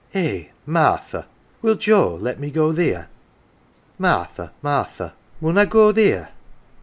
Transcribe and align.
"Eh, 0.15 0.45
Martha, 0.65 1.27
will 1.61 1.75
Joe 1.75 2.15
let 2.19 2.39
me 2.39 2.49
go 2.49 2.73
theer? 2.73 3.07
Martha, 3.99 4.51
Martha, 4.63 5.13
inun 5.43 5.59
I 5.59 5.65
go 5.65 5.93
theer? 5.93 6.29